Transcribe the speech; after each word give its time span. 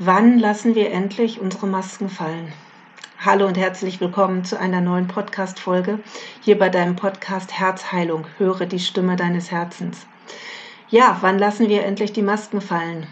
Wann 0.00 0.38
lassen 0.38 0.76
wir 0.76 0.92
endlich 0.92 1.40
unsere 1.40 1.66
Masken 1.66 2.08
fallen? 2.08 2.52
Hallo 3.18 3.48
und 3.48 3.58
herzlich 3.58 4.00
willkommen 4.00 4.44
zu 4.44 4.56
einer 4.56 4.80
neuen 4.80 5.08
Podcast-Folge 5.08 5.98
hier 6.40 6.56
bei 6.56 6.68
deinem 6.68 6.94
Podcast 6.94 7.58
Herzheilung. 7.58 8.24
Höre 8.38 8.66
die 8.66 8.78
Stimme 8.78 9.16
deines 9.16 9.50
Herzens. 9.50 10.06
Ja, 10.88 11.18
wann 11.20 11.36
lassen 11.36 11.68
wir 11.68 11.84
endlich 11.84 12.12
die 12.12 12.22
Masken 12.22 12.60
fallen? 12.60 13.08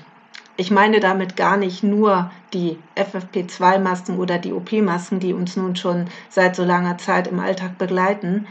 Ich 0.56 0.70
meine 0.70 1.00
damit 1.00 1.36
gar 1.36 1.56
nicht 1.56 1.82
nur 1.82 2.30
die 2.52 2.78
FFP2-Masken 2.94 4.16
oder 4.16 4.38
die 4.38 4.52
OP-Masken, 4.52 5.18
die 5.18 5.32
uns 5.32 5.56
nun 5.56 5.74
schon 5.74 6.06
seit 6.28 6.54
so 6.54 6.62
langer 6.62 6.98
Zeit 6.98 7.26
im 7.26 7.40
Alltag 7.40 7.78
begleiten, 7.78 8.46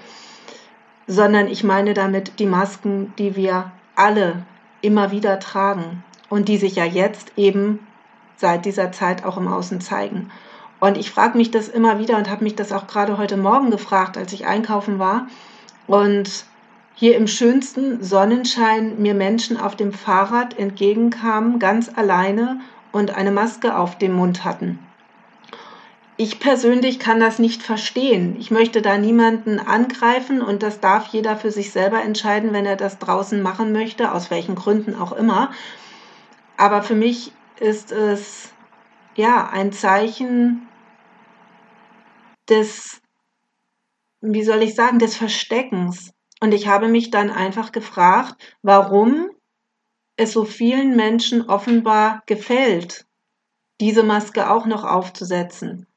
sondern 1.08 1.48
ich 1.48 1.64
meine 1.64 1.94
damit 1.94 2.38
die 2.40 2.48
Masken, 2.48 3.14
die 3.18 3.38
wir 3.38 3.72
alle 3.96 4.44
immer 4.82 5.12
wieder 5.12 5.40
tragen 5.40 6.04
und 6.30 6.50
die 6.50 6.58
sich 6.58 6.76
ja 6.76 6.84
jetzt 6.84 7.32
eben 7.38 7.80
seit 8.38 8.66
dieser 8.66 8.92
Zeit 8.92 9.24
auch 9.26 9.38
im 9.38 9.48
Außen 9.48 9.82
zeigen. 9.82 10.32
Und 10.80 10.98
ich 10.98 11.10
frage 11.10 11.38
mich 11.38 11.52
das 11.52 11.68
immer 11.68 12.00
wieder 12.00 12.18
und 12.18 12.30
habe 12.30 12.44
mich 12.44 12.56
das 12.56 12.72
auch 12.72 12.88
gerade 12.88 13.18
heute 13.18 13.38
Morgen 13.38 13.72
gefragt, 13.72 14.18
als 14.18 14.34
ich 14.34 14.46
einkaufen 14.46 15.00
war. 15.00 15.28
Und 15.88 16.46
hier 16.96 17.18
im 17.18 17.28
schönsten 17.28 18.04
Sonnenschein 18.04 19.02
mir 19.02 19.14
Menschen 19.14 19.58
auf 19.60 19.76
dem 19.76 19.94
Fahrrad 19.94 20.58
entgegenkamen, 20.58 21.60
ganz 21.60 21.92
alleine 21.96 22.60
und 22.92 23.16
eine 23.16 23.32
Maske 23.32 23.78
auf 23.78 23.98
dem 23.98 24.14
Mund 24.14 24.46
hatten. 24.46 24.80
Ich 26.18 26.40
persönlich 26.40 26.98
kann 26.98 27.20
das 27.20 27.40
nicht 27.40 27.62
verstehen. 27.62 28.38
Ich 28.40 28.50
möchte 28.50 28.82
da 28.82 28.98
niemanden 28.98 29.60
angreifen 29.60 30.42
und 30.42 30.64
das 30.64 30.80
darf 30.80 31.08
jeder 31.08 31.36
für 31.36 31.52
sich 31.52 31.72
selber 31.72 32.02
entscheiden, 32.02 32.54
wenn 32.54 32.66
er 32.66 32.78
das 32.78 33.00
draußen 33.00 33.42
machen 33.42 33.74
möchte, 33.74 34.14
aus 34.14 34.32
welchen 34.32 34.56
Gründen 34.56 34.96
auch 34.96 35.12
immer. 35.12 35.52
Aber 36.56 36.84
für 36.84 36.96
mich 36.96 37.34
ist 37.60 37.92
es 37.92 38.54
ja 39.16 39.50
ein 39.50 39.72
Zeichen 39.72 40.68
des, 42.50 43.02
wie 44.22 44.44
soll 44.44 44.62
ich 44.64 44.76
sagen, 44.76 45.00
des 45.00 45.16
Versteckens. 45.16 46.12
Und 46.42 46.54
ich 46.54 46.68
habe 46.68 46.88
mich 46.88 47.12
dann 47.12 47.30
einfach 47.30 47.72
gefragt, 47.72 48.58
warum 48.62 49.30
es 50.18 50.34
so 50.34 50.46
vielen 50.46 50.96
Menschen 50.96 51.50
offenbar 51.50 52.24
gefällt, 52.26 53.06
diese 53.82 54.04
Maske 54.04 54.50
auch 54.50 54.66
noch 54.66 54.84
aufzusetzen. 54.84 55.88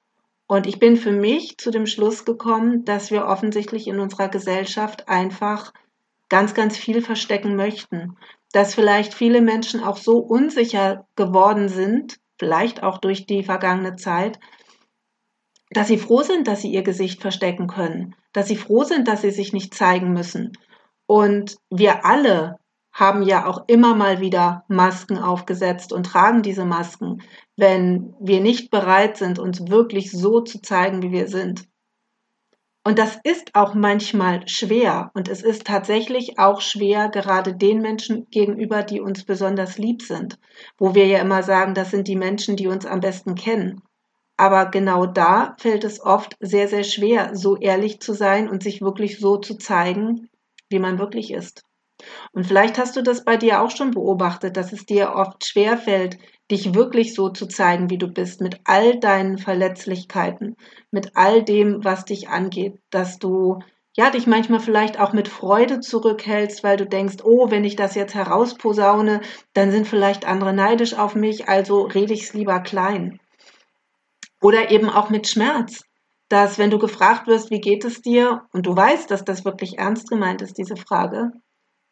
Und 0.47 0.67
ich 0.67 0.79
bin 0.79 0.97
für 0.97 1.13
mich 1.13 1.59
zu 1.59 1.71
dem 1.71 1.87
Schluss 1.87 2.25
gekommen, 2.25 2.85
dass 2.85 3.11
wir 3.11 3.27
offensichtlich 3.27 3.87
in 3.87 4.01
unserer 4.01 4.29
Gesellschaft 4.29 5.09
einfach 5.09 5.73
ganz, 6.29 6.55
ganz 6.55 6.77
viel 6.77 7.03
verstecken 7.03 7.55
möchten 7.55 8.17
dass 8.53 8.75
vielleicht 8.75 9.15
viele 9.15 9.41
Menschen 9.41 9.83
auch 9.83 9.97
so 9.97 10.19
unsicher 10.19 11.07
geworden 11.17 11.69
sind, 11.69 12.19
vielleicht 12.39 12.83
auch 12.83 12.99
durch 12.99 13.27
die 13.27 13.43
vergangene 13.43 13.97
Zeit, 13.97 14.39
dass 15.71 15.89
sie 15.89 15.99
froh 15.99 16.23
sind, 16.23 16.49
dass 16.49 16.63
sie 16.63 16.71
ihr 16.71 16.83
Gesicht 16.83 17.21
verstecken 17.21 17.67
können, 17.67 18.15
dass 18.33 18.49
sie 18.49 18.57
froh 18.57 18.85
sind, 18.85 19.07
dass 19.07 19.21
sie 19.23 19.31
sich 19.31 19.53
nicht 19.53 19.75
zeigen 19.75 20.13
müssen. 20.13 20.53
Und 21.07 21.57
wir 21.71 22.05
alle 22.05 22.57
haben 22.93 23.23
ja 23.23 23.47
auch 23.47 23.65
immer 23.69 23.95
mal 23.95 24.21
wieder 24.21 24.65
Masken 24.69 25.19
aufgesetzt 25.19 25.93
und 25.93 26.07
tragen 26.07 26.43
diese 26.43 26.65
Masken, 26.65 27.23
wenn 27.57 28.15
wir 28.19 28.41
nicht 28.41 28.71
bereit 28.71 29.17
sind, 29.17 29.39
uns 29.39 29.69
wirklich 29.69 30.11
so 30.11 30.41
zu 30.41 30.61
zeigen, 30.61 31.03
wie 31.03 31.13
wir 31.13 31.29
sind. 31.29 31.69
Und 32.89 32.99
das 32.99 33.19
ist 33.23 33.55
auch 33.55 33.75
manchmal 33.75 34.49
schwer. 34.49 35.11
Und 35.13 35.29
es 35.29 35.43
ist 35.43 35.67
tatsächlich 35.67 36.39
auch 36.39 36.63
schwer, 36.63 37.11
gerade 37.11 37.55
den 37.55 37.83
Menschen 37.83 38.31
gegenüber, 38.31 38.83
die 38.83 39.03
uns 39.03 39.25
besonders 39.25 39.77
lieb 39.77 40.01
sind. 40.01 40.39
Wo 40.79 40.95
wir 40.95 41.07
ja 41.07 41.19
immer 41.19 41.43
sagen, 41.43 41.75
das 41.75 41.91
sind 41.91 42.09
die 42.09 42.17
Menschen, 42.17 42.57
die 42.57 42.67
uns 42.67 42.87
am 42.87 43.01
besten 43.01 43.35
kennen. 43.35 43.83
Aber 44.39 44.71
genau 44.71 45.05
da 45.05 45.55
fällt 45.59 45.85
es 45.85 46.01
oft 46.01 46.35
sehr, 46.41 46.67
sehr 46.67 46.83
schwer, 46.83 47.37
so 47.37 47.59
ehrlich 47.59 48.01
zu 48.01 48.15
sein 48.15 48.49
und 48.49 48.63
sich 48.63 48.81
wirklich 48.81 49.19
so 49.19 49.37
zu 49.37 49.59
zeigen, 49.59 50.31
wie 50.71 50.79
man 50.79 50.99
wirklich 50.99 51.31
ist. 51.31 51.65
Und 52.33 52.47
vielleicht 52.47 52.79
hast 52.79 52.97
du 52.97 53.03
das 53.03 53.23
bei 53.23 53.37
dir 53.37 53.61
auch 53.61 53.71
schon 53.71 53.91
beobachtet, 53.91 54.57
dass 54.57 54.73
es 54.73 54.87
dir 54.87 55.13
oft 55.13 55.45
schwer 55.45 55.77
fällt, 55.77 56.17
dich 56.51 56.75
wirklich 56.75 57.15
so 57.15 57.29
zu 57.29 57.47
zeigen, 57.47 57.91
wie 57.91 57.99
du 57.99 58.09
bist, 58.09 58.41
mit 58.41 58.61
all 58.65 58.99
deinen 58.99 59.39
Verletzlichkeiten, 59.39 60.57
mit 60.91 61.13
all 61.15 61.43
dem, 61.43 61.85
was 61.85 62.05
dich 62.05 62.29
angeht, 62.29 62.81
dass 62.91 63.19
du 63.19 63.59
ja, 63.99 64.11
dich 64.11 64.29
manchmal 64.29 64.61
vielleicht 64.61 65.01
auch 65.01 65.13
mit 65.13 65.27
Freude 65.27 65.81
zurückhältst, 65.81 66.63
weil 66.63 66.77
du 66.77 66.87
denkst, 66.87 67.17
oh, 67.25 67.51
wenn 67.51 67.65
ich 67.65 67.75
das 67.75 67.97
jetzt 67.97 68.15
herausposaune, 68.15 69.23
dann 69.55 69.73
sind 69.73 69.89
vielleicht 69.89 70.25
andere 70.25 70.53
neidisch 70.53 70.95
auf 70.95 71.17
mich, 71.17 71.49
also 71.49 71.83
rede 71.83 72.15
ich 72.15 72.23
es 72.23 72.33
lieber 72.33 72.61
klein. 72.61 73.19
Oder 74.41 74.71
eben 74.71 74.89
auch 74.89 75.11
mit 75.11 75.27
Schmerz, 75.27 75.83
dass 76.29 76.59
wenn 76.59 76.71
du 76.71 76.79
gefragt 76.79 77.27
wirst, 77.27 77.51
wie 77.51 77.61
geht 77.61 77.85
es 77.85 78.01
dir, 78.01 78.43
und 78.53 78.67
du 78.67 78.77
weißt, 78.77 79.11
dass 79.11 79.25
das 79.25 79.45
wirklich 79.45 79.79
ernst 79.79 80.09
gemeint 80.09 80.43
ist, 80.43 80.59
diese 80.59 80.77
Frage, 80.77 81.33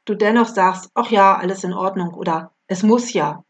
du 0.04 0.14
dennoch 0.14 0.46
sagst, 0.46 0.90
ach 0.94 1.10
ja, 1.10 1.34
alles 1.34 1.64
in 1.64 1.72
Ordnung 1.72 2.14
oder 2.14 2.52
es 2.68 2.84
muss 2.84 3.12
ja. 3.14 3.42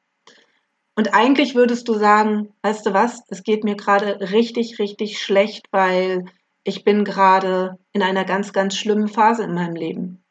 Und 0.96 1.12
eigentlich 1.14 1.54
würdest 1.54 1.88
du 1.88 1.94
sagen, 1.94 2.54
weißt 2.62 2.86
du 2.86 2.94
was, 2.94 3.22
es 3.28 3.42
geht 3.42 3.64
mir 3.64 3.76
gerade 3.76 4.32
richtig, 4.32 4.78
richtig 4.78 5.18
schlecht, 5.22 5.66
weil 5.70 6.24
ich 6.64 6.84
bin 6.84 7.04
gerade 7.04 7.78
in 7.92 8.02
einer 8.02 8.24
ganz, 8.24 8.52
ganz 8.52 8.76
schlimmen 8.76 9.08
Phase 9.08 9.44
in 9.44 9.54
meinem 9.54 9.76
Leben. 9.76 10.24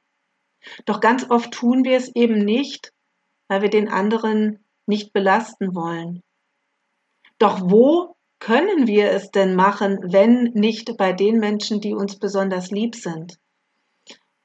Doch 0.86 1.00
ganz 1.00 1.30
oft 1.30 1.52
tun 1.52 1.86
wir 1.86 1.96
es 1.96 2.14
eben 2.16 2.40
nicht, 2.40 2.92
weil 3.48 3.62
wir 3.62 3.70
den 3.70 3.90
anderen 3.90 4.66
nicht 4.88 5.14
belasten 5.14 5.76
wollen. 5.76 6.24
Doch 7.38 7.62
wo 7.62 8.16
können 8.40 8.88
wir 8.88 9.12
es 9.12 9.30
denn 9.30 9.56
machen, 9.56 10.00
wenn 10.02 10.46
nicht 10.54 10.98
bei 10.98 11.14
den 11.14 11.40
Menschen, 11.40 11.80
die 11.80 11.94
uns 11.94 12.18
besonders 12.18 12.72
lieb 12.72 12.96
sind? 12.96 13.38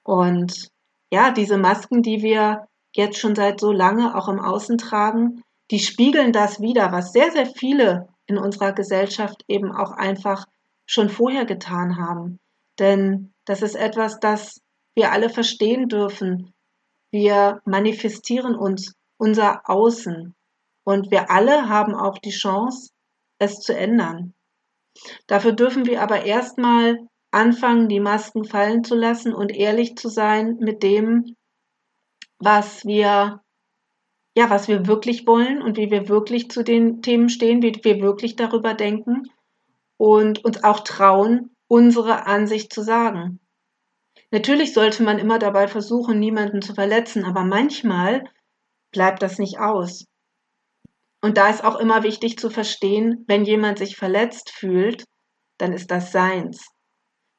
Und 0.03 0.69
ja, 1.10 1.30
diese 1.30 1.56
Masken, 1.56 2.03
die 2.03 2.22
wir 2.22 2.69
jetzt 2.94 3.19
schon 3.19 3.34
seit 3.34 3.59
so 3.59 3.72
lange 3.72 4.16
auch 4.16 4.28
im 4.28 4.38
Außen 4.38 4.76
tragen, 4.76 5.42
die 5.70 5.78
spiegeln 5.78 6.32
das 6.32 6.60
wieder, 6.60 6.92
was 6.92 7.12
sehr, 7.12 7.31
sehr 7.31 7.47
viele 7.47 8.08
in 8.26 8.38
unserer 8.38 8.72
Gesellschaft 8.72 9.44
eben 9.48 9.72
auch 9.72 9.92
einfach 9.92 10.47
schon 10.86 11.08
vorher 11.08 11.44
getan 11.44 11.97
haben. 11.97 12.38
Denn 12.78 13.32
das 13.44 13.62
ist 13.62 13.76
etwas, 13.76 14.19
das 14.20 14.60
wir 14.97 15.12
alle 15.12 15.30
verstehen 15.30 15.88
dürfen. 15.88 16.53
Wir 17.12 17.60
manifestieren 17.64 18.56
uns 18.56 18.94
unser 19.19 19.69
Außen 19.69 20.34
und 20.84 21.10
wir 21.10 21.30
alle 21.30 21.69
haben 21.69 21.94
auch 21.94 22.19
die 22.19 22.30
Chance, 22.30 22.91
es 23.38 23.60
zu 23.60 23.76
ändern. 23.76 24.34
Dafür 25.26 25.53
dürfen 25.53 25.86
wir 25.86 26.03
aber 26.03 26.25
erstmal 26.25 26.98
anfangen, 27.30 27.88
die 27.88 28.00
Masken 28.00 28.44
fallen 28.44 28.82
zu 28.82 28.97
lassen 28.97 29.34
und 29.34 29.54
ehrlich 29.54 29.97
zu 29.97 30.09
sein 30.09 30.56
mit 30.60 30.82
dem, 30.82 31.36
was 32.38 32.84
wir 32.84 33.41
ja, 34.36 34.48
was 34.50 34.68
wir 34.68 34.86
wirklich 34.86 35.26
wollen 35.26 35.62
und 35.62 35.76
wie 35.76 35.91
wir 35.91 36.08
wirklich 36.08 36.50
zu 36.50 36.62
den 36.62 37.02
Themen 37.02 37.28
stehen, 37.28 37.62
wie 37.62 37.78
wir 37.82 38.00
wirklich 38.00 38.36
darüber 38.36 38.74
denken 38.74 39.30
und 39.96 40.44
uns 40.44 40.62
auch 40.62 40.80
trauen, 40.80 41.54
unsere 41.68 42.26
Ansicht 42.26 42.72
zu 42.72 42.82
sagen. 42.82 43.41
Natürlich 44.30 44.72
sollte 44.72 45.02
man 45.02 45.18
immer 45.18 45.38
dabei 45.38 45.66
versuchen, 45.66 46.18
niemanden 46.18 46.62
zu 46.62 46.74
verletzen, 46.74 47.24
aber 47.24 47.44
manchmal 47.44 48.24
bleibt 48.92 49.22
das 49.22 49.38
nicht 49.38 49.58
aus. 49.58 50.06
Und 51.20 51.36
da 51.36 51.50
ist 51.50 51.64
auch 51.64 51.78
immer 51.78 52.02
wichtig 52.02 52.38
zu 52.38 52.48
verstehen, 52.48 53.24
wenn 53.26 53.44
jemand 53.44 53.78
sich 53.78 53.97
verletzt 53.97 54.50
fühlt, 54.50 55.04
dann 55.58 55.72
ist 55.72 55.91
das 55.91 56.12
seins. 56.12 56.66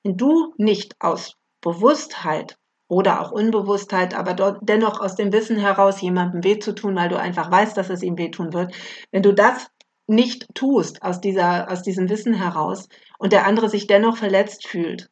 Wenn 0.03 0.17
du 0.17 0.53
nicht 0.57 0.95
aus 0.99 1.35
Bewusstheit 1.61 2.57
oder 2.91 3.21
auch 3.21 3.31
Unbewusstheit, 3.31 4.13
aber 4.13 4.33
dort 4.33 4.59
dennoch 4.63 4.99
aus 4.99 5.15
dem 5.15 5.31
Wissen 5.31 5.57
heraus 5.57 6.01
jemandem 6.01 6.43
weh 6.43 6.59
zu 6.59 6.75
tun, 6.75 6.93
weil 6.97 7.07
du 7.07 7.17
einfach 7.17 7.49
weißt, 7.49 7.77
dass 7.77 7.89
es 7.89 8.03
ihm 8.03 8.17
wehtun 8.17 8.51
wird. 8.51 8.75
Wenn 9.11 9.23
du 9.23 9.33
das 9.33 9.67
nicht 10.07 10.53
tust 10.55 11.01
aus 11.01 11.21
dieser, 11.21 11.71
aus 11.71 11.83
diesem 11.83 12.09
Wissen 12.09 12.33
heraus 12.33 12.89
und 13.17 13.31
der 13.31 13.47
andere 13.47 13.69
sich 13.69 13.87
dennoch 13.87 14.17
verletzt 14.17 14.67
fühlt, 14.67 15.09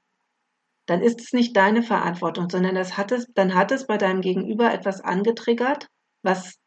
dann 0.87 1.01
ist 1.01 1.21
es 1.21 1.31
nicht 1.31 1.55
deine 1.55 1.81
Verantwortung, 1.81 2.49
sondern 2.49 2.75
das 2.75 2.97
hat 2.97 3.13
es, 3.13 3.27
dann 3.33 3.55
hat 3.55 3.71
es 3.71 3.87
bei 3.87 3.97
deinem 3.97 4.19
Gegenüber 4.19 4.73
etwas 4.73 4.99
angetriggert, 4.99 5.87
was 6.21 6.57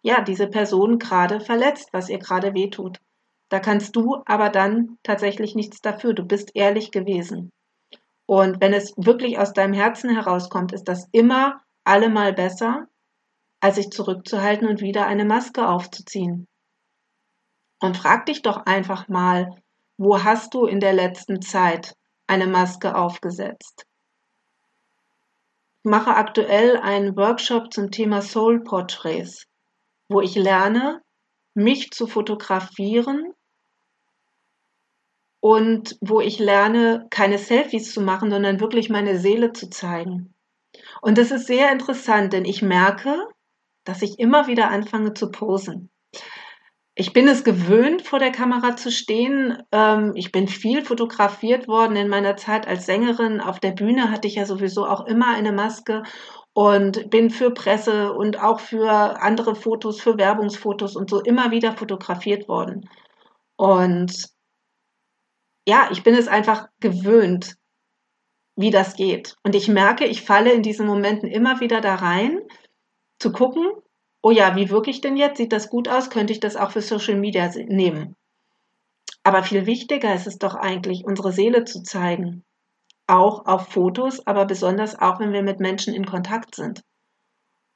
ja 0.00 0.22
diese 0.22 0.46
Person 0.46 0.98
gerade 0.98 1.40
verletzt, 1.40 1.90
was 1.92 2.08
ihr 2.08 2.18
gerade 2.18 2.54
wehtut. 2.54 3.00
Da 3.50 3.60
kannst 3.60 3.96
du 3.96 4.22
aber 4.24 4.48
dann 4.48 4.96
tatsächlich 5.02 5.54
nichts 5.54 5.82
dafür. 5.82 6.14
Du 6.14 6.24
bist 6.24 6.52
ehrlich 6.54 6.90
gewesen. 6.90 7.52
Und 8.26 8.60
wenn 8.60 8.72
es 8.72 8.94
wirklich 8.96 9.38
aus 9.38 9.52
deinem 9.52 9.74
Herzen 9.74 10.10
herauskommt, 10.10 10.72
ist 10.72 10.84
das 10.84 11.08
immer 11.12 11.60
allemal 11.84 12.32
besser, 12.32 12.86
als 13.60 13.76
sich 13.76 13.90
zurückzuhalten 13.90 14.68
und 14.68 14.80
wieder 14.80 15.06
eine 15.06 15.24
Maske 15.24 15.68
aufzuziehen. 15.68 16.48
Und 17.80 17.96
frag 17.96 18.26
dich 18.26 18.42
doch 18.42 18.64
einfach 18.64 19.08
mal, 19.08 19.50
wo 19.98 20.24
hast 20.24 20.54
du 20.54 20.66
in 20.66 20.80
der 20.80 20.94
letzten 20.94 21.42
Zeit 21.42 21.94
eine 22.26 22.46
Maske 22.46 22.96
aufgesetzt? 22.96 23.86
Ich 25.84 25.90
mache 25.90 26.16
aktuell 26.16 26.78
einen 26.78 27.14
Workshop 27.16 27.72
zum 27.72 27.90
Thema 27.90 28.22
Soul 28.22 28.64
Portraits, 28.64 29.46
wo 30.08 30.22
ich 30.22 30.34
lerne, 30.34 31.02
mich 31.54 31.90
zu 31.90 32.06
fotografieren 32.06 33.33
und 35.44 35.98
wo 36.00 36.22
ich 36.22 36.38
lerne, 36.38 37.06
keine 37.10 37.36
Selfies 37.36 37.92
zu 37.92 38.00
machen, 38.00 38.30
sondern 38.30 38.60
wirklich 38.60 38.88
meine 38.88 39.18
Seele 39.18 39.52
zu 39.52 39.68
zeigen. 39.68 40.32
Und 41.02 41.18
das 41.18 41.30
ist 41.30 41.46
sehr 41.46 41.70
interessant, 41.70 42.32
denn 42.32 42.46
ich 42.46 42.62
merke, 42.62 43.28
dass 43.84 44.00
ich 44.00 44.18
immer 44.18 44.46
wieder 44.46 44.70
anfange 44.70 45.12
zu 45.12 45.30
posen. 45.30 45.90
Ich 46.94 47.12
bin 47.12 47.28
es 47.28 47.44
gewöhnt, 47.44 48.00
vor 48.00 48.20
der 48.20 48.32
Kamera 48.32 48.74
zu 48.76 48.90
stehen. 48.90 49.62
Ähm, 49.70 50.12
ich 50.14 50.32
bin 50.32 50.48
viel 50.48 50.82
fotografiert 50.82 51.68
worden 51.68 51.96
in 51.96 52.08
meiner 52.08 52.38
Zeit 52.38 52.66
als 52.66 52.86
Sängerin. 52.86 53.42
Auf 53.42 53.60
der 53.60 53.72
Bühne 53.72 54.10
hatte 54.10 54.26
ich 54.26 54.36
ja 54.36 54.46
sowieso 54.46 54.86
auch 54.86 55.04
immer 55.04 55.28
eine 55.34 55.52
Maske 55.52 56.04
und 56.54 57.10
bin 57.10 57.28
für 57.28 57.50
Presse 57.50 58.14
und 58.14 58.42
auch 58.42 58.60
für 58.60 59.20
andere 59.20 59.54
Fotos, 59.54 60.00
für 60.00 60.16
Werbungsfotos 60.16 60.96
und 60.96 61.10
so 61.10 61.20
immer 61.20 61.50
wieder 61.50 61.76
fotografiert 61.76 62.48
worden. 62.48 62.88
Und 63.56 64.33
ja, 65.66 65.88
ich 65.90 66.02
bin 66.02 66.14
es 66.14 66.28
einfach 66.28 66.68
gewöhnt, 66.80 67.56
wie 68.56 68.70
das 68.70 68.96
geht. 68.96 69.36
Und 69.42 69.54
ich 69.54 69.68
merke, 69.68 70.04
ich 70.04 70.22
falle 70.22 70.52
in 70.52 70.62
diesen 70.62 70.86
Momenten 70.86 71.28
immer 71.28 71.60
wieder 71.60 71.80
da 71.80 71.96
rein, 71.96 72.40
zu 73.18 73.32
gucken, 73.32 73.66
oh 74.22 74.30
ja, 74.30 74.56
wie 74.56 74.70
wirke 74.70 74.90
ich 74.90 75.00
denn 75.00 75.16
jetzt? 75.16 75.38
Sieht 75.38 75.52
das 75.52 75.70
gut 75.70 75.88
aus? 75.88 76.10
Könnte 76.10 76.32
ich 76.32 76.40
das 76.40 76.56
auch 76.56 76.70
für 76.70 76.82
Social 76.82 77.16
Media 77.16 77.50
nehmen? 77.66 78.16
Aber 79.22 79.42
viel 79.42 79.66
wichtiger 79.66 80.14
ist 80.14 80.26
es 80.26 80.38
doch 80.38 80.54
eigentlich, 80.54 81.04
unsere 81.04 81.32
Seele 81.32 81.64
zu 81.64 81.82
zeigen. 81.82 82.44
Auch 83.06 83.46
auf 83.46 83.68
Fotos, 83.68 84.26
aber 84.26 84.44
besonders 84.44 84.98
auch, 84.98 85.18
wenn 85.20 85.32
wir 85.32 85.42
mit 85.42 85.60
Menschen 85.60 85.94
in 85.94 86.04
Kontakt 86.04 86.54
sind. 86.54 86.82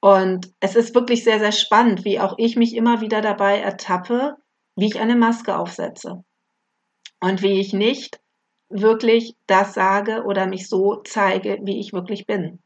Und 0.01 0.53
es 0.61 0.77
ist 0.77 0.95
wirklich 0.95 1.25
sehr, 1.25 1.39
sehr 1.39 1.53
spannend, 1.53 2.05
wie 2.05 2.21
auch 2.21 2.35
ich 2.37 2.57
mich 2.57 2.77
immer 2.77 3.01
wieder 3.01 3.21
dabei 3.21 3.59
ertappe, 3.59 4.37
wie 4.77 4.87
ich 4.87 5.01
eine 5.01 5.17
Maske 5.17 5.59
aufsetze 5.59 6.23
und 7.21 7.43
wie 7.43 7.61
ich 7.61 7.73
nicht 7.73 8.21
wirklich 8.69 9.35
das 9.47 9.75
sage 9.75 10.25
oder 10.25 10.47
mich 10.47 10.69
so 10.69 10.97
zeige, 10.97 11.59
wie 11.63 11.81
ich 11.81 11.93
wirklich 11.93 12.27
bin. 12.27 12.61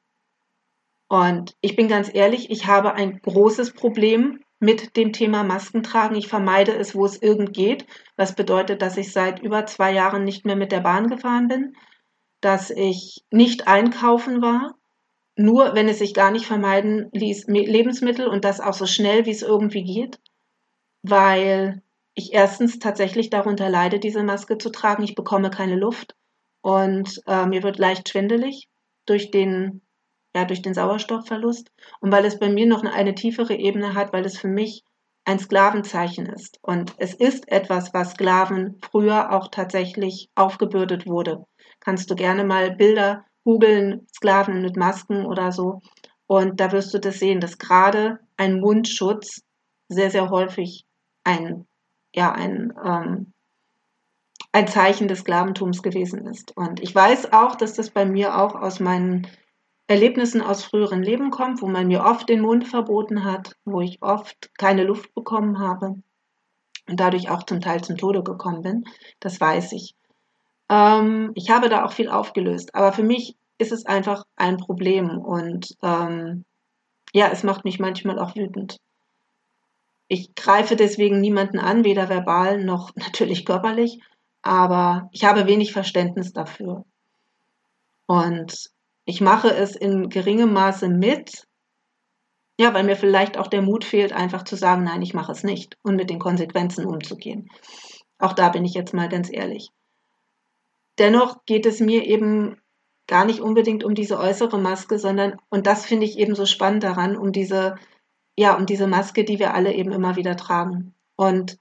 Und 1.09 1.57
ich 1.61 1.77
bin 1.77 1.89
ganz 1.89 2.11
ehrlich, 2.13 2.51
ich 2.51 2.67
habe 2.67 2.95
ein 2.95 3.21
großes 3.21 3.75
Problem 3.75 4.41
mit 4.59 4.97
dem 4.97 5.13
Thema 5.13 5.43
Maskentragen. 5.43 6.17
Ich 6.17 6.29
vermeide 6.29 6.75
es, 6.75 6.95
wo 6.95 7.05
es 7.05 7.21
irgend 7.21 7.53
geht, 7.53 7.85
was 8.17 8.35
bedeutet, 8.35 8.81
dass 8.81 8.97
ich 8.97 9.13
seit 9.13 9.41
über 9.41 9.67
zwei 9.67 9.93
Jahren 9.93 10.25
nicht 10.25 10.47
mehr 10.47 10.57
mit 10.57 10.73
der 10.73 10.81
Bahn 10.81 11.09
gefahren 11.09 11.49
bin, 11.49 11.77
dass 12.41 12.71
ich 12.71 13.25
nicht 13.31 13.69
einkaufen 13.69 14.41
war, 14.41 14.75
nur 15.37 15.75
wenn 15.75 15.89
es 15.89 15.99
sich 15.99 16.15
gar 16.15 16.31
nicht 16.31 16.47
vermeiden 16.47 17.09
ließ, 17.13 17.47
Lebensmittel 17.49 18.27
und 18.27 18.45
das 18.45 18.61
auch 18.61 18.75
so 18.75 18.87
schnell, 18.87 19.27
wie 19.27 19.31
es 19.31 19.43
irgendwie 19.43 19.85
geht, 19.85 20.21
weil 21.03 21.82
ich 22.15 22.33
erstens 22.33 22.79
tatsächlich 22.79 23.31
darunter 23.31 23.69
leide, 23.69 23.99
diese 23.99 24.23
Maske 24.23 24.59
zu 24.59 24.71
tragen. 24.71 25.03
Ich 25.03 25.15
bekomme 25.15 25.51
keine 25.51 25.77
Luft 25.77 26.15
und 26.61 27.21
äh, 27.27 27.47
mir 27.47 27.63
wird 27.63 27.79
leicht 27.79 28.09
schwindelig 28.09 28.69
durch 29.07 29.31
den, 29.31 29.83
ja, 30.35 30.45
durch 30.45 30.63
den 30.63 30.75
Sauerstoffverlust 30.75 31.71
und 32.01 32.13
weil 32.13 32.25
es 32.25 32.39
bei 32.39 32.49
mir 32.49 32.67
noch 32.67 32.81
eine, 32.81 32.93
eine 32.93 33.15
tiefere 33.15 33.55
Ebene 33.55 33.95
hat, 33.95 34.13
weil 34.13 34.25
es 34.25 34.39
für 34.39 34.49
mich 34.49 34.83
ein 35.25 35.39
Sklavenzeichen 35.39 36.27
ist. 36.27 36.59
Und 36.63 36.95
es 36.99 37.15
ist 37.15 37.51
etwas, 37.51 37.95
was 37.95 38.13
Sklaven 38.13 38.81
früher 38.83 39.33
auch 39.33 39.49
tatsächlich 39.49 40.29
aufgebürdet 40.35 41.07
wurde. 41.07 41.45
Kannst 41.81 42.11
du 42.11 42.17
gerne 42.17 42.45
mal 42.45 42.75
Bilder 42.75 43.25
googeln, 43.45 44.07
Sklaven 44.15 44.63
mit 44.63 44.77
Masken 44.77 45.27
oder 45.27 45.53
so. 45.53 45.81
Und 46.27 46.61
da 46.61 46.73
wirst 46.73 46.95
du 46.95 46.99
das 46.99 47.19
sehen, 47.19 47.41
dass 47.41 47.59
gerade 47.59 48.19
ein 48.37 48.61
Mundschutz 48.61 49.43
sehr, 49.89 50.11
sehr 50.11 50.31
häufig 50.31 50.85
ein 51.25 51.67
ja 52.15 52.33
ein, 52.33 52.73
ähm, 52.85 53.33
ein 54.53 54.69
Zeichen 54.69 55.09
des 55.09 55.21
Sklaventums 55.21 55.83
gewesen 55.83 56.27
ist. 56.27 56.57
Und 56.57 56.81
ich 56.81 56.95
weiß 56.95 57.33
auch, 57.33 57.57
dass 57.57 57.75
das 57.75 57.91
bei 57.91 58.05
mir 58.05 58.39
auch 58.39 58.55
aus 58.55 58.81
meinen 58.81 59.27
Erlebnissen 59.87 60.41
aus 60.41 60.65
früheren 60.65 61.03
Leben 61.03 61.31
kommt, 61.31 61.63
wo 61.63 61.67
man 61.67 61.87
mir 61.87 62.05
oft 62.05 62.29
den 62.29 62.41
Mund 62.41 62.67
verboten 62.67 63.25
hat, 63.25 63.57
wo 63.65 63.81
ich 63.81 64.03
oft 64.03 64.51
keine 64.59 64.85
Luft 64.85 65.15
bekommen 65.15 65.59
habe 65.59 66.03
und 66.89 67.01
dadurch 67.01 67.31
auch 67.31 67.45
zum 67.45 67.61
Teil 67.61 67.83
zum 67.83 67.97
Tode 67.97 68.23
gekommen 68.23 68.63
bin. 68.63 68.85
Das 69.21 69.41
weiß 69.41 69.73
ich. 69.73 69.95
Ähm, 70.69 71.33
ich 71.35 71.51
habe 71.51 71.69
da 71.69 71.85
auch 71.85 71.93
viel 71.93 72.09
aufgelöst, 72.09 72.75
aber 72.75 72.93
für 72.93 73.03
mich 73.03 73.37
ist 73.59 73.73
es 73.73 73.87
einfach 73.87 74.25
ein 74.37 74.57
Problem 74.57 75.19
und 75.19 75.77
ähm, 75.83 76.45
ja, 77.13 77.29
es 77.29 77.43
macht 77.43 77.65
mich 77.65 77.79
manchmal 77.79 78.19
auch 78.19 78.35
wütend. 78.35 78.79
Ich 80.13 80.35
greife 80.35 80.77
deswegen 80.77 81.23
niemanden 81.23 81.59
an, 81.59 81.85
weder 81.85 82.11
verbal 82.11 82.63
noch 82.63 82.95
natürlich 82.97 83.47
körperlich, 83.47 83.99
aber 84.43 85.09
ich 85.11 85.25
habe 85.25 85.47
wenig 85.47 85.73
Verständnis 85.73 86.35
dafür. 86.35 86.85
Und 88.07 88.69
ich 89.07 89.23
mache 89.23 89.49
es 89.49 89.75
in 89.75 90.11
geringem 90.11 90.53
Maße 90.53 90.91
mit, 90.91 91.49
ja, 92.61 92.75
weil 92.75 92.85
mir 92.85 92.97
vielleicht 92.97 93.39
auch 93.39 93.47
der 93.47 93.63
Mut 93.63 93.85
fehlt, 93.85 94.13
einfach 94.13 94.45
zu 94.45 94.55
sagen, 94.55 94.85
nein, 94.85 95.01
ich 95.01 95.15
mache 95.15 95.33
es 95.33 95.45
nicht 95.45 95.79
und 95.81 95.97
mit 95.97 96.11
den 96.11 96.19
Konsequenzen 96.19 96.85
umzugehen. 96.85 97.49
Auch 98.19 98.35
da 98.35 98.51
bin 98.51 98.67
ich 98.67 98.75
jetzt 98.75 98.93
mal 98.93 99.09
ganz 99.09 99.33
ehrlich. 99.33 99.71
Dennoch 100.99 101.47
geht 101.47 101.65
es 101.65 101.81
mir 101.81 102.05
eben 102.05 102.61
gar 103.07 103.25
nicht 103.25 103.41
unbedingt 103.41 103.83
um 103.83 103.95
diese 103.95 104.19
äußere 104.19 104.59
Maske, 104.59 104.99
sondern, 104.99 105.39
und 105.49 105.67
das 105.67 105.87
finde 105.87 106.05
ich 106.05 106.19
eben 106.19 106.35
so 106.35 106.45
spannend 106.45 106.83
daran, 106.83 107.17
um 107.17 107.33
diese 107.33 107.77
ja, 108.37 108.57
und 108.57 108.71
diese 108.71 108.87
Maske, 108.87 109.25
die 109.25 109.39
wir 109.39 109.55
alle 109.55 109.75
eben 109.75 109.93
immer 109.93 110.17
wieder 110.17 110.37
tragen. 110.37 110.95
Und 111.17 111.59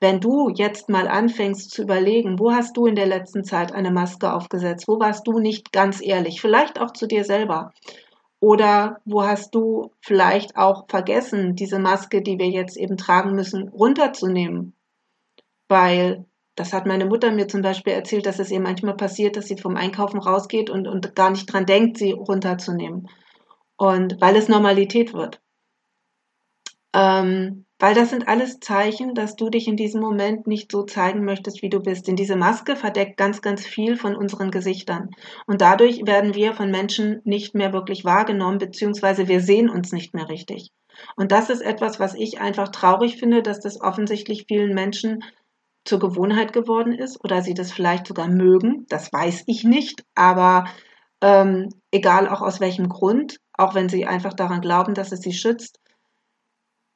wenn 0.00 0.20
du 0.20 0.50
jetzt 0.50 0.90
mal 0.90 1.08
anfängst 1.08 1.70
zu 1.70 1.82
überlegen, 1.82 2.38
wo 2.38 2.52
hast 2.52 2.76
du 2.76 2.86
in 2.86 2.94
der 2.94 3.06
letzten 3.06 3.44
Zeit 3.44 3.72
eine 3.72 3.90
Maske 3.90 4.32
aufgesetzt? 4.32 4.86
Wo 4.86 5.00
warst 5.00 5.26
du 5.26 5.38
nicht 5.38 5.72
ganz 5.72 6.02
ehrlich? 6.02 6.40
Vielleicht 6.40 6.78
auch 6.78 6.92
zu 6.92 7.06
dir 7.06 7.24
selber. 7.24 7.72
Oder 8.38 9.00
wo 9.06 9.22
hast 9.22 9.54
du 9.54 9.92
vielleicht 10.02 10.58
auch 10.58 10.84
vergessen, 10.88 11.56
diese 11.56 11.78
Maske, 11.78 12.20
die 12.20 12.38
wir 12.38 12.48
jetzt 12.48 12.76
eben 12.76 12.98
tragen 12.98 13.34
müssen, 13.34 13.68
runterzunehmen? 13.68 14.74
Weil 15.68 16.26
das 16.54 16.74
hat 16.74 16.84
meine 16.84 17.06
Mutter 17.06 17.32
mir 17.32 17.48
zum 17.48 17.62
Beispiel 17.62 17.94
erzählt, 17.94 18.26
dass 18.26 18.38
es 18.38 18.50
ihr 18.50 18.60
manchmal 18.60 18.96
passiert, 18.96 19.36
dass 19.36 19.48
sie 19.48 19.56
vom 19.56 19.76
Einkaufen 19.76 20.20
rausgeht 20.20 20.68
und, 20.68 20.86
und 20.86 21.14
gar 21.16 21.30
nicht 21.30 21.46
dran 21.46 21.64
denkt, 21.64 21.96
sie 21.96 22.12
runterzunehmen. 22.12 23.08
Und 23.76 24.20
weil 24.20 24.36
es 24.36 24.48
Normalität 24.48 25.14
wird. 25.14 25.40
Ähm, 26.94 27.64
weil 27.80 27.94
das 27.94 28.10
sind 28.10 28.28
alles 28.28 28.60
Zeichen, 28.60 29.14
dass 29.14 29.34
du 29.34 29.50
dich 29.50 29.66
in 29.66 29.76
diesem 29.76 30.00
Moment 30.00 30.46
nicht 30.46 30.70
so 30.70 30.84
zeigen 30.84 31.24
möchtest, 31.24 31.60
wie 31.60 31.68
du 31.68 31.80
bist. 31.80 32.06
Denn 32.06 32.16
diese 32.16 32.36
Maske 32.36 32.76
verdeckt 32.76 33.16
ganz, 33.16 33.42
ganz 33.42 33.66
viel 33.66 33.96
von 33.96 34.14
unseren 34.14 34.52
Gesichtern. 34.52 35.10
Und 35.46 35.60
dadurch 35.60 36.06
werden 36.06 36.34
wir 36.34 36.54
von 36.54 36.70
Menschen 36.70 37.20
nicht 37.24 37.54
mehr 37.54 37.72
wirklich 37.72 38.04
wahrgenommen, 38.04 38.58
beziehungsweise 38.58 39.28
wir 39.28 39.40
sehen 39.40 39.68
uns 39.68 39.92
nicht 39.92 40.14
mehr 40.14 40.28
richtig. 40.28 40.70
Und 41.16 41.32
das 41.32 41.50
ist 41.50 41.60
etwas, 41.60 41.98
was 41.98 42.14
ich 42.14 42.40
einfach 42.40 42.68
traurig 42.68 43.16
finde, 43.16 43.42
dass 43.42 43.58
das 43.58 43.80
offensichtlich 43.80 44.44
vielen 44.46 44.72
Menschen 44.72 45.24
zur 45.84 45.98
Gewohnheit 45.98 46.52
geworden 46.52 46.94
ist 46.94 47.22
oder 47.24 47.42
sie 47.42 47.54
das 47.54 47.72
vielleicht 47.72 48.06
sogar 48.06 48.28
mögen. 48.28 48.86
Das 48.88 49.12
weiß 49.12 49.44
ich 49.46 49.64
nicht, 49.64 50.04
aber 50.14 50.64
ähm, 51.20 51.68
egal 51.90 52.28
auch 52.28 52.40
aus 52.40 52.60
welchem 52.60 52.88
Grund, 52.88 53.40
auch 53.52 53.74
wenn 53.74 53.88
sie 53.88 54.06
einfach 54.06 54.32
daran 54.32 54.60
glauben, 54.60 54.94
dass 54.94 55.12
es 55.12 55.20
sie 55.20 55.32
schützt, 55.32 55.80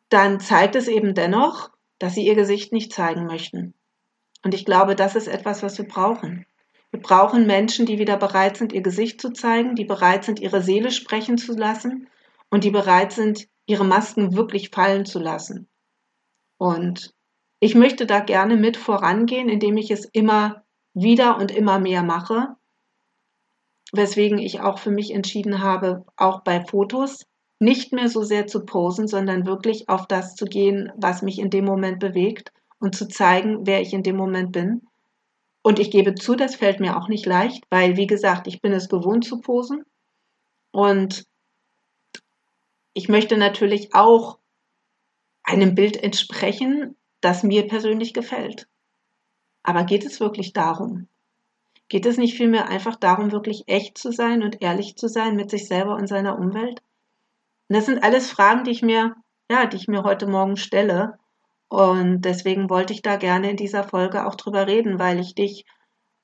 dann 0.09 0.41
zeigt 0.41 0.75
es 0.77 0.89
eben 0.89 1.15
dennoch, 1.15 1.71
dass 1.99 2.15
sie 2.15 2.27
ihr 2.27 2.35
Gesicht 2.35 2.73
nicht 2.73 2.93
zeigen 2.93 3.27
möchten. 3.27 3.75
Und 4.45 4.55
ich 4.55 4.65
glaube, 4.65 4.95
das 4.95 5.17
ist 5.17 5.27
etwas, 5.27 5.63
was 5.63 5.79
wir 5.79 5.87
brauchen. 5.87 6.47
Wir 6.91 7.01
brauchen 7.01 7.47
Menschen, 7.47 7.87
die 7.87 7.99
wieder 7.99 8.17
bereit 8.17 8.57
sind, 8.57 8.73
ihr 8.73 8.83
Gesicht 8.83 9.21
zu 9.21 9.31
zeigen, 9.31 9.75
die 9.75 9.85
bereit 9.85 10.25
sind, 10.25 10.41
ihre 10.41 10.63
Seele 10.63 10.91
sprechen 10.91 11.37
zu 11.37 11.53
lassen 11.53 12.09
und 12.51 12.65
die 12.65 12.71
bereit 12.71 13.13
sind, 13.13 13.47
ihre 13.67 13.85
Masken 13.85 14.35
wirklich 14.35 14.71
fallen 14.71 15.05
zu 15.05 15.19
lassen. 15.19 15.69
Und 16.57 17.13
ich 17.61 17.75
möchte 17.75 18.07
da 18.07 18.21
gerne 18.21 18.57
mit 18.57 18.77
vorangehen, 18.77 19.49
indem 19.49 19.77
ich 19.77 19.91
es 19.91 20.07
immer 20.07 20.65
wieder 20.95 21.37
und 21.37 21.51
immer 21.51 21.79
mehr 21.79 22.03
mache, 22.03 22.57
weswegen 23.93 24.39
ich 24.39 24.61
auch 24.61 24.79
für 24.79 24.91
mich 24.91 25.13
entschieden 25.13 25.63
habe, 25.63 26.07
auch 26.17 26.43
bei 26.43 26.65
Fotos 26.65 27.27
nicht 27.61 27.93
mehr 27.93 28.09
so 28.09 28.23
sehr 28.23 28.47
zu 28.47 28.65
posen, 28.65 29.09
sondern 29.09 29.47
wirklich 29.47 29.89
auf 29.89 30.07
das 30.07 30.37
zu 30.37 30.45
gehen, 30.45 30.93
was 30.97 31.23
mich 31.23 31.39
in 31.39 31.51
dem 31.51 31.65
Moment 31.65 31.99
bewegt 31.99 32.53
und 32.79 32.95
zu 32.95 33.09
zeigen, 33.09 33.67
wer 33.67 33.81
ich 33.81 33.93
in 33.93 34.03
dem 34.03 34.17
Moment 34.17 34.53
bin. 34.53 34.83
Und 35.63 35.79
ich 35.79 35.91
gebe 35.91 36.15
zu, 36.15 36.37
das 36.37 36.55
fällt 36.55 36.81
mir 36.81 36.97
auch 36.97 37.09
nicht 37.09 37.27
leicht, 37.27 37.65
weil, 37.71 37.97
wie 37.97 38.07
gesagt, 38.07 38.47
ich 38.47 38.61
bin 38.61 38.73
es 38.73 38.89
gewohnt 38.89 39.25
zu 39.25 39.41
posen. 39.41 39.85
Und 40.71 41.27
ich 42.95 43.09
möchte 43.09 43.37
natürlich 43.37 43.95
auch 43.95 44.39
einem 45.43 45.75
Bild 45.75 45.97
entsprechen, 45.97 46.97
das 47.21 47.43
mir 47.43 47.67
persönlich 47.67 48.15
gefällt. 48.15 48.69
Aber 49.63 49.85
geht 49.85 50.05
es 50.05 50.21
wirklich 50.21 50.53
darum? 50.53 51.09
Geht 51.89 52.07
es 52.07 52.19
nicht 52.19 52.37
vielmehr 52.37 52.69
einfach 52.69 52.97
darum, 52.97 53.33
wirklich 53.33 53.65
echt 53.67 53.99
zu 53.99 54.13
sein 54.13 54.43
und 54.43 54.63
ehrlich 54.63 54.97
zu 54.97 55.09
sein 55.09 55.37
mit 55.37 55.51
sich 55.51 55.67
selber 55.67 55.97
und 55.97 56.07
seiner 56.07 56.39
Umwelt? 56.39 56.83
Und 57.69 57.77
das 57.77 57.87
sind 57.87 58.03
alles 58.03 58.31
Fragen, 58.31 58.65
die 58.65 58.71
ich 58.71 58.83
mir, 58.83 59.15
ja, 59.51 59.67
die 59.67 59.77
ich 59.77 59.89
mir 59.89 60.03
heute 60.03 60.27
Morgen 60.27 60.57
stelle. 60.57 61.19
Und 61.69 62.23
deswegen 62.23 62.71
wollte 62.71 62.95
ich 62.95 63.03
da 63.03 63.17
gerne 63.17 63.51
in 63.51 63.57
dieser 63.57 63.85
Folge 63.85 64.27
auch 64.27 64.37
drüber 64.37 64.67
reden, 64.67 64.99
weil 64.99 65.21
ich 65.21 65.35
dich 65.35 65.67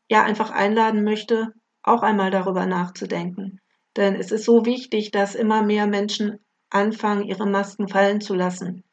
ja 0.08 0.22
einfach 0.22 0.50
einladen 0.50 1.04
möchte, 1.04 1.52
auch 1.82 2.02
einmal 2.02 2.30
darüber 2.30 2.66
nachzudenken. 2.66 3.60
Denn 3.96 4.14
es 4.16 4.32
ist 4.32 4.44
so 4.44 4.64
wichtig, 4.64 5.10
dass 5.10 5.34
immer 5.34 5.62
mehr 5.62 5.86
Menschen 5.86 6.38
anfangen, 6.70 7.24
ihre 7.24 7.46
Masken 7.46 7.88
fallen 7.88 8.20
zu 8.20 8.34
lassen. 8.34 8.84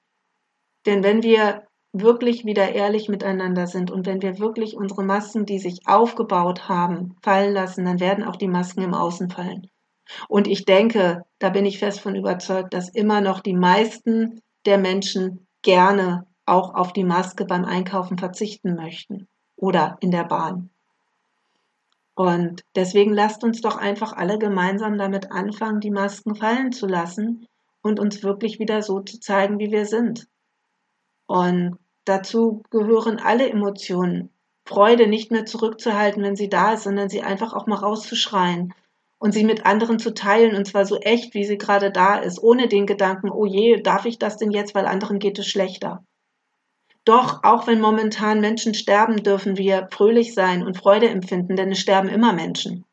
Denn 0.86 1.03
wenn 1.03 1.24
wir 1.24 1.65
wirklich 1.93 2.46
wieder 2.46 2.74
ehrlich 2.74 3.10
miteinander 3.10 3.67
sind 3.67 3.91
und 3.91 4.05
wenn 4.05 4.22
wir 4.22 4.39
wirklich 4.39 4.75
unsere 4.75 5.03
Masken, 5.03 5.46
die 5.46 5.60
sich 5.60 5.88
aufgebaut 5.88 6.70
haben, 6.70 7.15
fallen 7.22 7.53
lassen, 7.53 7.86
dann 7.86 8.00
werden 8.00 8.24
auch 8.24 8.36
die 8.36 8.48
Masken 8.48 8.81
im 8.81 8.93
Außen 8.93 9.29
fallen. 9.29 9.70
Und 10.27 10.48
ich 10.48 10.65
denke, 10.65 11.24
da 11.39 11.50
bin 11.50 11.65
ich 11.65 11.80
fest 11.80 12.01
von 12.01 12.15
überzeugt, 12.15 12.74
dass 12.74 12.89
immer 12.89 13.22
noch 13.22 13.39
die 13.39 13.56
meisten 13.56 14.41
der 14.65 14.77
Menschen 14.77 15.48
gerne 15.62 16.25
auch 16.46 16.74
auf 16.74 16.94
die 16.94 17.03
Maske 17.03 17.46
beim 17.46 17.65
Einkaufen 17.65 18.18
verzichten 18.18 18.75
möchten 18.75 19.27
oder 19.56 19.98
in 20.01 20.12
der 20.12 20.24
Bahn. 20.24 20.70
Und 22.13 22.63
deswegen 22.75 23.13
lasst 23.13 23.44
uns 23.44 23.62
doch 23.62 23.77
einfach 23.77 24.13
alle 24.13 24.38
gemeinsam 24.38 24.98
damit 24.98 25.32
anfangen, 25.32 25.80
die 25.80 25.91
Masken 25.91 26.36
fallen 26.36 26.72
zu 26.72 26.88
lassen 26.88 27.48
und 27.82 28.00
uns 28.00 28.22
wirklich 28.22 28.60
wieder 28.60 28.82
so 28.82 29.00
zu 29.00 29.20
zeigen, 29.20 29.60
wie 29.60 29.72
wir 29.72 29.86
sind. 29.86 30.27
Und 31.25 31.77
dazu 32.06 32.63
gehören 32.70 33.18
alle 33.20 33.50
Emotionen. 33.50 34.30
Freude 34.65 35.08
nicht 35.08 35.32
mehr 35.32 35.46
zurückzuhalten, 35.46 36.22
wenn 36.22 36.36
sie 36.36 36.50
da 36.50 36.74
ist, 36.74 36.84
sondern 36.84 37.10
sie 37.10 37.22
einfach 37.22 37.53
auch 37.53 37.65
mal 37.65 37.77
rauszuschreien 37.77 38.74
und 39.22 39.34
sie 39.34 39.44
mit 39.44 39.68
anderen 39.68 40.00
zu 40.00 40.16
teilen 40.16 40.56
und 40.56 40.66
zwar 40.66 40.84
so 40.84 40.98
echt, 40.98 41.36
wie 41.36 41.46
sie 41.46 41.60
gerade 41.60 41.92
da 41.92 42.16
ist, 42.16 42.42
ohne 42.42 42.68
den 42.68 42.88
Gedanken, 42.88 43.30
oh 43.30 43.46
je, 43.46 43.80
darf 43.80 44.06
ich 44.06 44.18
das 44.18 44.38
denn 44.38 44.50
jetzt, 44.50 44.74
weil 44.74 44.88
anderen 44.88 45.20
geht 45.20 45.38
es 45.38 45.46
schlechter. 45.46 46.04
Doch 47.06 47.44
auch 47.44 47.68
wenn 47.68 47.80
momentan 47.80 48.42
Menschen 48.42 48.74
sterben, 48.74 49.22
dürfen 49.22 49.58
wir 49.58 49.88
fröhlich 49.92 50.34
sein 50.34 50.66
und 50.66 50.75
Freude 50.75 51.08
empfinden, 51.08 51.56
denn 51.56 51.72
es 51.72 51.78
sterben 51.78 52.10
immer 52.10 52.34
Menschen. 52.34 52.84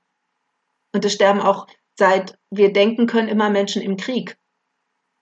Und 0.92 1.06
es 1.06 1.14
sterben 1.14 1.40
auch 1.40 1.66
seit 1.99 2.38
wir 2.50 2.75
denken 2.75 3.06
können 3.06 3.28
immer 3.28 3.49
Menschen 3.49 3.80
im 3.80 3.97
Krieg. 3.97 4.37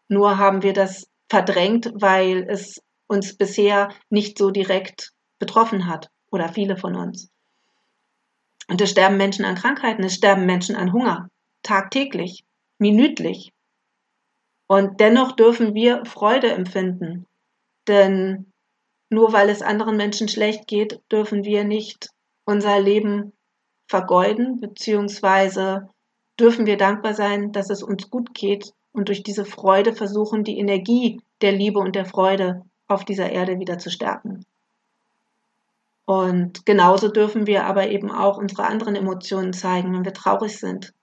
Nur 0.08 0.38
haben 0.38 0.64
wir 0.64 0.72
das 0.72 1.08
verdrängt, 1.28 1.92
weil 1.94 2.48
es 2.50 2.82
uns 3.06 3.36
bisher 3.36 3.90
nicht 4.10 4.38
so 4.38 4.50
direkt 4.50 5.12
betroffen 5.38 5.86
hat 5.86 6.10
oder 6.32 6.48
viele 6.48 6.76
von 6.76 6.96
uns. 6.96 7.30
Und 8.68 8.80
es 8.80 8.90
sterben 8.90 9.16
Menschen 9.16 9.44
an 9.44 9.54
Krankheiten, 9.54 10.04
es 10.04 10.14
sterben 10.14 10.46
Menschen 10.46 10.76
an 10.76 10.92
Hunger, 10.92 11.28
tagtäglich, 11.62 12.44
minütlich. 12.78 13.52
Und 14.66 15.00
dennoch 15.00 15.32
dürfen 15.32 15.74
wir 15.74 16.04
Freude 16.04 16.50
empfinden, 16.50 17.26
denn 17.86 18.52
nur 19.08 19.32
weil 19.32 19.48
es 19.48 19.62
anderen 19.62 19.96
Menschen 19.96 20.28
schlecht 20.28 20.66
geht, 20.66 21.00
dürfen 21.12 21.44
wir 21.44 21.64
nicht 21.64 22.10
unser 22.44 22.80
Leben 22.80 23.32
vergeuden, 23.88 24.60
beziehungsweise 24.60 25.88
dürfen 26.38 26.66
wir 26.66 26.76
dankbar 26.76 27.14
sein, 27.14 27.52
dass 27.52 27.70
es 27.70 27.82
uns 27.82 28.10
gut 28.10 28.34
geht 28.34 28.72
und 28.92 29.08
durch 29.08 29.22
diese 29.22 29.44
Freude 29.44 29.94
versuchen, 29.94 30.42
die 30.42 30.58
Energie 30.58 31.20
der 31.40 31.52
Liebe 31.52 31.78
und 31.78 31.94
der 31.94 32.06
Freude 32.06 32.62
auf 32.88 33.04
dieser 33.04 33.30
Erde 33.30 33.58
wieder 33.58 33.78
zu 33.78 33.90
stärken. 33.90 34.44
Und 36.06 36.64
genauso 36.64 37.08
dürfen 37.08 37.46
wir 37.46 37.64
aber 37.64 37.88
eben 37.88 38.12
auch 38.12 38.38
unsere 38.38 38.64
anderen 38.64 38.94
Emotionen 38.94 39.52
zeigen, 39.52 39.92
wenn 39.92 40.04
wir 40.04 40.14
traurig 40.14 40.58
sind. 40.58 40.94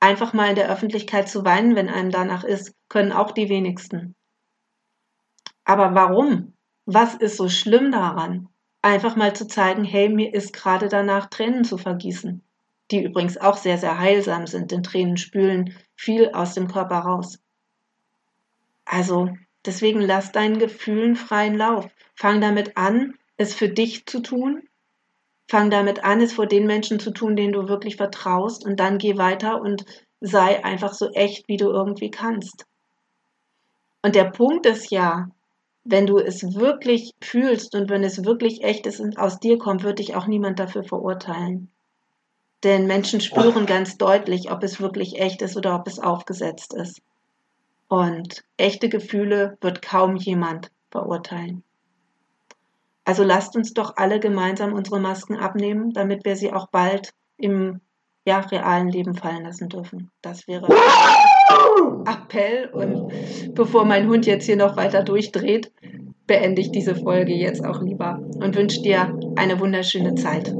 Einfach 0.00 0.32
mal 0.32 0.50
in 0.50 0.56
der 0.56 0.68
Öffentlichkeit 0.68 1.28
zu 1.28 1.44
weinen, 1.44 1.76
wenn 1.76 1.88
einem 1.88 2.10
danach 2.10 2.42
ist, 2.42 2.74
können 2.88 3.12
auch 3.12 3.30
die 3.30 3.48
wenigsten. 3.48 4.16
Aber 5.64 5.94
warum? 5.94 6.54
Was 6.86 7.14
ist 7.14 7.36
so 7.36 7.48
schlimm 7.48 7.92
daran? 7.92 8.48
Einfach 8.82 9.14
mal 9.14 9.36
zu 9.36 9.46
zeigen, 9.46 9.84
hey, 9.84 10.08
mir 10.08 10.34
ist 10.34 10.52
gerade 10.52 10.88
danach 10.88 11.26
Tränen 11.26 11.64
zu 11.64 11.78
vergießen, 11.78 12.42
die 12.90 13.04
übrigens 13.04 13.36
auch 13.36 13.56
sehr, 13.56 13.78
sehr 13.78 13.98
heilsam 14.00 14.48
sind, 14.48 14.72
denn 14.72 14.82
Tränen 14.82 15.18
spülen 15.18 15.76
viel 15.94 16.30
aus 16.32 16.54
dem 16.54 16.66
Körper 16.66 16.98
raus. 16.98 17.38
Also 18.84 19.28
deswegen 19.64 20.00
lass 20.00 20.32
deinen 20.32 20.58
Gefühlen 20.58 21.14
freien 21.14 21.56
Lauf. 21.56 21.88
Fang 22.16 22.40
damit 22.40 22.76
an, 22.76 23.14
es 23.40 23.54
für 23.54 23.70
dich 23.70 24.04
zu 24.04 24.20
tun. 24.20 24.62
Fang 25.48 25.70
damit 25.70 26.04
an, 26.04 26.20
es 26.20 26.34
vor 26.34 26.46
den 26.46 26.66
Menschen 26.66 27.00
zu 27.00 27.10
tun, 27.10 27.36
denen 27.36 27.54
du 27.54 27.68
wirklich 27.68 27.96
vertraust 27.96 28.64
und 28.64 28.78
dann 28.78 28.98
geh 28.98 29.16
weiter 29.16 29.60
und 29.60 29.84
sei 30.20 30.62
einfach 30.62 30.92
so 30.92 31.10
echt, 31.12 31.48
wie 31.48 31.56
du 31.56 31.70
irgendwie 31.70 32.10
kannst. 32.10 32.66
Und 34.02 34.14
der 34.14 34.24
Punkt 34.24 34.66
ist 34.66 34.90
ja, 34.90 35.30
wenn 35.84 36.06
du 36.06 36.18
es 36.18 36.54
wirklich 36.54 37.12
fühlst 37.22 37.74
und 37.74 37.88
wenn 37.88 38.04
es 38.04 38.24
wirklich 38.24 38.62
echt 38.62 38.86
ist 38.86 39.00
und 39.00 39.18
aus 39.18 39.40
dir 39.40 39.58
kommt, 39.58 39.82
wird 39.82 39.98
dich 39.98 40.14
auch 40.14 40.26
niemand 40.26 40.58
dafür 40.58 40.84
verurteilen. 40.84 41.70
Denn 42.62 42.86
Menschen 42.86 43.22
spüren 43.22 43.64
ganz 43.64 43.96
deutlich, 43.96 44.52
ob 44.52 44.62
es 44.62 44.80
wirklich 44.80 45.18
echt 45.18 45.40
ist 45.40 45.56
oder 45.56 45.74
ob 45.76 45.86
es 45.86 45.98
aufgesetzt 45.98 46.74
ist. 46.74 47.00
Und 47.88 48.44
echte 48.58 48.90
Gefühle 48.90 49.56
wird 49.62 49.80
kaum 49.80 50.16
jemand 50.16 50.70
verurteilen. 50.90 51.64
Also 53.10 53.24
lasst 53.24 53.56
uns 53.56 53.74
doch 53.74 53.96
alle 53.96 54.20
gemeinsam 54.20 54.72
unsere 54.72 55.00
Masken 55.00 55.34
abnehmen, 55.34 55.92
damit 55.92 56.24
wir 56.24 56.36
sie 56.36 56.52
auch 56.52 56.68
bald 56.68 57.10
im 57.38 57.80
ja, 58.24 58.38
realen 58.38 58.88
Leben 58.88 59.14
fallen 59.14 59.42
lassen 59.42 59.68
dürfen. 59.68 60.12
Das 60.22 60.46
wäre 60.46 60.68
Appell. 62.06 62.70
Und 62.72 63.52
bevor 63.52 63.84
mein 63.84 64.06
Hund 64.06 64.26
jetzt 64.26 64.46
hier 64.46 64.54
noch 64.54 64.76
weiter 64.76 65.02
durchdreht, 65.02 65.72
beende 66.28 66.60
ich 66.60 66.70
diese 66.70 66.94
Folge 66.94 67.34
jetzt 67.34 67.64
auch 67.66 67.82
lieber 67.82 68.20
und 68.36 68.54
wünsche 68.54 68.80
dir 68.80 69.18
eine 69.34 69.58
wunderschöne 69.58 70.14
Zeit. 70.14 70.54